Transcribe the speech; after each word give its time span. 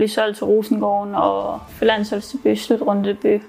blive 0.00 0.08
solgt 0.08 0.36
til 0.36 0.46
Rosengården 0.46 1.14
og 1.14 1.60
få 1.68 1.84
landsholdsdebut, 1.84 2.58
slutrundedebut, 2.58 3.40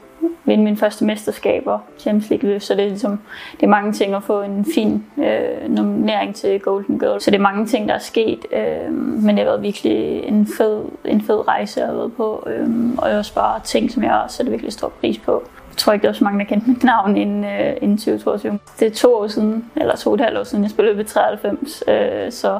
vinde 0.46 0.64
mine 0.64 0.78
første 0.78 1.06
mesterskaber, 1.06 1.80
Champions 2.00 2.30
League 2.30 2.60
så 2.60 2.76
det 2.76 2.84
er 2.84 2.90
ligesom, 2.90 3.20
det 3.60 3.64
er 3.64 3.68
mange 3.68 3.94
ting 3.94 4.14
at 4.16 4.24
få 4.24 4.42
en 4.42 4.66
fin 4.74 5.06
øh, 5.18 5.70
nominering 5.70 6.36
til 6.36 6.60
Golden 6.60 7.00
Girl. 7.00 7.22
Så 7.22 7.32
det 7.32 7.38
er 7.38 7.42
mange 7.42 7.66
ting, 7.66 7.90
der 7.90 7.96
er 7.96 8.00
sket, 8.00 8.46
øh, 8.52 8.94
men 8.94 9.30
det 9.30 9.38
har 9.38 9.46
været 9.46 9.62
virkelig 9.62 10.24
en 10.24 10.48
fed, 10.58 10.86
en 11.06 11.22
fed 11.22 11.48
rejse, 11.48 11.80
jeg 11.80 11.88
har 11.88 11.96
været 11.96 12.14
på, 12.14 12.48
øh, 12.48 12.70
og 12.98 13.10
jeg 13.10 13.18
også 13.18 13.36
bare 13.36 13.60
ting, 13.64 13.92
som 13.92 14.04
jeg 14.04 14.26
sætter 14.28 14.52
virkelig 14.52 14.74
stor 14.74 14.90
pris 15.00 15.18
på. 15.18 15.44
Jeg 15.70 15.78
tror 15.78 15.94
ikke, 15.94 16.04
der 16.04 16.10
er 16.10 16.14
så 16.14 16.24
mange, 16.24 16.40
der 16.40 16.46
kendte 16.46 16.70
mit 16.70 16.84
navn 16.84 17.18
inden, 17.18 17.44
øh, 17.44 17.74
inden 17.82 17.98
2022. 17.98 18.60
Det 18.80 18.88
er 18.88 18.92
to 18.92 19.16
år 19.16 19.28
siden, 19.28 19.66
eller 19.76 19.96
to 19.96 20.10
og 20.10 20.16
et 20.16 20.22
halvt 20.22 20.40
år 20.40 20.44
siden, 20.44 20.64
jeg 20.64 20.72
spillede 20.72 20.98
ved 20.98 21.06
93, 21.06 21.84
øh, 21.88 22.32
så 22.32 22.60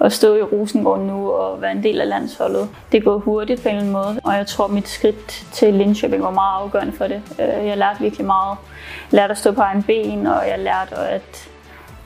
at 0.00 0.12
stå 0.12 0.34
i 0.36 0.42
Rosengård 0.42 1.00
nu 1.00 1.30
og 1.30 1.62
være 1.62 1.72
en 1.72 1.82
del 1.82 2.00
af 2.00 2.08
landsholdet. 2.08 2.68
Det 2.92 3.04
går 3.04 3.18
hurtigt 3.18 3.62
på 3.62 3.68
en 3.68 3.74
eller 3.74 3.80
anden 3.80 3.92
måde, 3.92 4.20
og 4.24 4.34
jeg 4.34 4.46
tror, 4.46 4.64
at 4.64 4.70
mit 4.70 4.88
skridt 4.88 5.46
til 5.52 5.72
Linköping 5.80 6.22
var 6.22 6.30
meget 6.30 6.62
afgørende 6.62 6.92
for 6.92 7.06
det. 7.06 7.22
Øh, 7.40 7.66
jeg 7.66 7.76
lærte 7.76 8.00
virkelig 8.00 8.26
meget. 8.26 8.56
Jeg 9.12 9.16
lærte 9.16 9.30
at 9.30 9.38
stå 9.38 9.52
på 9.52 9.60
egen 9.60 9.82
ben, 9.82 10.26
og 10.26 10.48
jeg 10.48 10.58
lærte 10.58 10.96
at 10.96 11.48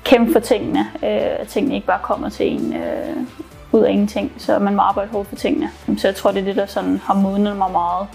kæmpe 0.04 0.32
for 0.32 0.40
tingene. 0.40 0.80
Øh, 1.02 1.40
at 1.40 1.48
tingene 1.48 1.74
ikke 1.74 1.86
bare 1.86 2.00
kommer 2.02 2.28
til 2.28 2.52
en 2.52 2.72
øh, 2.72 3.16
ud 3.72 3.80
af 3.80 3.90
ingenting, 3.90 4.32
så 4.38 4.58
man 4.58 4.74
må 4.74 4.82
arbejde 4.82 5.10
hårdt 5.10 5.28
for 5.28 5.36
tingene. 5.36 5.70
Så 5.98 6.08
jeg 6.08 6.14
tror, 6.14 6.30
det 6.30 6.40
er 6.40 6.44
det, 6.44 6.56
der 6.56 6.66
sådan 6.66 7.00
har 7.04 7.14
modnet 7.14 7.56
mig 7.56 7.70
meget 7.70 8.06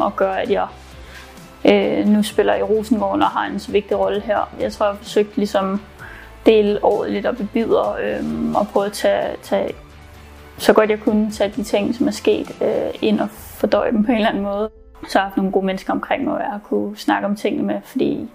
og 0.00 0.16
gør, 0.16 0.32
at 0.32 0.50
jeg 0.50 0.66
nu 2.06 2.22
spiller 2.22 2.54
i 2.54 2.62
Rosengården 2.62 3.22
og 3.22 3.28
har 3.28 3.46
en 3.46 3.58
så 3.58 3.72
vigtig 3.72 3.98
rolle 3.98 4.20
her. 4.20 4.48
Jeg 4.60 4.72
tror, 4.72 4.86
jeg 4.86 4.92
har 4.92 4.98
forsøgt 4.98 5.36
ligesom 5.36 5.80
dele 6.46 6.84
året 6.84 7.10
lidt 7.10 7.26
op 7.26 7.40
i 7.40 7.44
bidder 7.44 7.96
øh, 8.02 8.54
og 8.54 8.68
prøve 8.68 8.86
at 8.86 8.92
tage, 8.92 9.36
tage, 9.42 9.74
så 10.58 10.72
godt 10.72 10.90
jeg 10.90 11.00
kunne 11.00 11.30
tage 11.30 11.52
de 11.56 11.62
ting, 11.62 11.94
som 11.94 12.06
er 12.06 12.10
sket, 12.10 12.62
øh, 12.62 12.94
ind 13.02 13.20
og 13.20 13.28
fordøje 13.30 13.92
dem 13.92 14.04
på 14.04 14.10
en 14.10 14.16
eller 14.16 14.28
anden 14.28 14.42
måde. 14.42 14.70
Så 15.08 15.18
har 15.18 15.24
jeg 15.24 15.28
haft 15.28 15.36
nogle 15.36 15.52
gode 15.52 15.66
mennesker 15.66 15.92
omkring 15.92 16.24
mig, 16.24 16.34
og 16.34 16.40
jeg 16.40 16.50
har 16.50 16.58
kunne 16.58 16.96
snakke 16.96 17.26
om 17.26 17.36
tingene 17.36 17.66
med, 17.66 17.80
fordi 17.84 18.28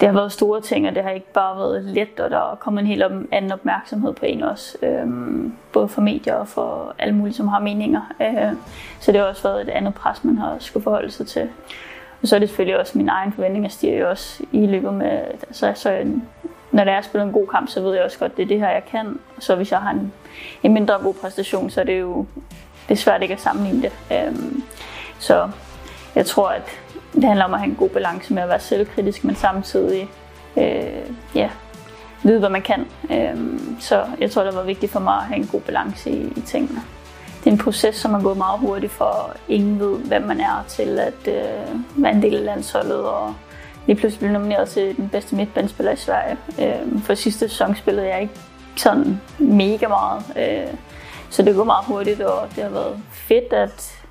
det 0.00 0.08
har 0.08 0.14
været 0.14 0.32
store 0.32 0.60
ting, 0.60 0.88
og 0.88 0.94
det 0.94 1.02
har 1.02 1.10
ikke 1.10 1.32
bare 1.32 1.56
været 1.56 1.84
let, 1.84 2.20
og 2.20 2.30
der 2.30 2.36
er 2.36 2.54
kommet 2.54 2.80
en 2.80 2.86
helt 2.86 3.02
anden 3.32 3.52
opmærksomhed 3.52 4.12
på 4.12 4.26
en 4.26 4.42
også. 4.42 4.78
Øhm, 4.82 5.54
både 5.72 5.88
for 5.88 6.00
medier 6.00 6.34
og 6.34 6.48
for 6.48 6.94
alle 6.98 7.14
mulige, 7.14 7.34
som 7.34 7.48
har 7.48 7.60
meninger. 7.60 8.14
Øh, 8.20 8.52
så 9.00 9.12
det 9.12 9.20
har 9.20 9.26
også 9.26 9.42
været 9.42 9.60
et 9.60 9.68
andet 9.68 9.94
pres, 9.94 10.24
man 10.24 10.38
har 10.38 10.56
skulle 10.58 10.84
forholde 10.84 11.10
sig 11.10 11.26
til. 11.26 11.48
Og 12.22 12.28
så 12.28 12.34
er 12.34 12.38
det 12.38 12.48
selvfølgelig 12.48 12.80
også 12.80 12.98
min 12.98 13.08
egen 13.08 13.32
forventning, 13.32 13.64
at 13.64 13.72
stiger 13.72 13.98
jo 13.98 14.10
også 14.10 14.42
i 14.52 14.66
løbet 14.66 14.94
med, 14.94 15.20
altså, 15.42 15.72
så 15.74 15.90
en 15.90 16.28
når 16.74 16.92
jeg 16.92 17.04
spiller 17.04 17.26
en 17.26 17.32
god 17.32 17.46
kamp, 17.46 17.68
så 17.68 17.80
ved 17.80 17.94
jeg 17.94 18.04
også 18.04 18.18
godt, 18.18 18.32
at 18.32 18.36
det 18.36 18.42
er 18.42 18.46
det 18.46 18.58
her, 18.58 18.68
jeg 18.68 18.82
kan. 18.90 19.18
Så 19.38 19.56
hvis 19.56 19.72
jeg 19.72 19.80
har 19.80 19.90
en, 19.90 20.12
en 20.62 20.72
mindre 20.72 20.98
god 21.02 21.14
præstation, 21.14 21.70
så 21.70 21.80
er 21.80 21.84
det 21.84 22.00
jo 22.00 22.26
det 22.88 22.94
er 22.94 22.98
svært 22.98 23.22
ikke 23.22 23.34
at 23.34 23.40
sammenligne 23.40 23.82
det. 23.82 23.92
Øhm, 24.12 24.62
så 25.18 25.50
jeg 26.14 26.26
tror, 26.26 26.48
at 26.48 26.62
det 27.14 27.24
handler 27.24 27.44
om 27.44 27.54
at 27.54 27.60
have 27.60 27.70
en 27.70 27.76
god 27.76 27.88
balance 27.88 28.34
med 28.34 28.42
at 28.42 28.48
være 28.48 28.60
selvkritisk, 28.60 29.24
men 29.24 29.34
samtidig 29.34 30.08
øh, 30.56 31.10
ja, 31.34 31.50
vide, 32.22 32.38
hvad 32.38 32.48
man 32.48 32.62
kan. 32.62 32.86
Øhm, 33.10 33.76
så 33.80 34.04
jeg 34.20 34.30
tror, 34.30 34.42
det 34.42 34.54
var 34.54 34.62
vigtigt 34.62 34.92
for 34.92 35.00
mig 35.00 35.16
at 35.16 35.24
have 35.24 35.36
en 35.36 35.46
god 35.46 35.60
balance 35.60 36.10
i, 36.10 36.32
i 36.36 36.40
tingene. 36.40 36.82
Det 37.38 37.46
er 37.46 37.52
en 37.52 37.58
proces, 37.58 37.96
som 37.96 38.14
er 38.14 38.22
gået 38.22 38.36
meget 38.36 38.60
hurtigt, 38.60 38.92
for 38.92 39.36
ingen 39.48 39.80
ved, 39.80 39.98
hvem 39.98 40.22
man 40.22 40.40
er 40.40 40.64
til 40.68 40.98
at 40.98 41.28
øh, 41.28 41.78
være 41.96 42.12
en 42.12 42.22
del 42.22 42.34
af 42.34 42.44
landsholdet 42.44 43.04
og 43.04 43.34
lige 43.86 43.96
pludselig 43.96 44.20
blev 44.20 44.32
nomineret 44.32 44.68
til 44.68 44.96
den 44.96 45.08
bedste 45.08 45.36
midtbanespiller 45.36 45.92
i 45.92 45.96
Sverige. 45.96 46.36
Øh, 46.60 47.02
for 47.02 47.14
sidste 47.14 47.48
sæson 47.48 47.74
spillede 47.76 48.06
jeg 48.06 48.22
ikke 48.22 48.34
sådan 48.76 49.20
mega 49.38 49.88
meget. 49.88 50.22
Øh, 50.36 50.74
så 51.30 51.42
det 51.42 51.54
går 51.54 51.64
meget 51.64 51.86
hurtigt, 51.86 52.20
og 52.20 52.48
det 52.56 52.62
har 52.62 52.70
været 52.70 53.00
fedt 53.10 53.52
at 53.52 54.04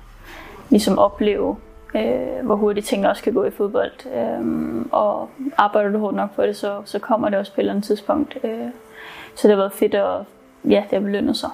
ligesom 0.70 0.98
opleve, 0.98 1.56
øh, 1.94 2.46
hvor 2.46 2.54
hurtigt 2.54 2.86
tingene 2.86 3.10
også 3.10 3.22
kan 3.22 3.32
gå 3.32 3.44
i 3.44 3.50
fodbold. 3.50 4.06
Øh, 4.14 4.86
og 4.92 5.28
arbejder 5.56 5.90
du 5.90 5.98
hårdt 5.98 6.16
nok 6.16 6.34
på 6.34 6.42
det, 6.42 6.56
så, 6.56 6.82
så 6.84 6.98
kommer 6.98 7.28
det 7.28 7.38
også 7.38 7.52
på 7.52 7.60
et 7.60 7.62
eller 7.62 7.72
andet 7.72 7.84
tidspunkt. 7.84 8.36
Øh, 8.44 8.68
så 9.34 9.48
det 9.48 9.50
har 9.50 9.62
været 9.62 9.72
fedt, 9.72 9.94
og 9.94 10.24
ja, 10.64 10.84
det 10.90 10.92
har 10.92 11.00
belønnet 11.00 11.36
sig. 11.36 11.50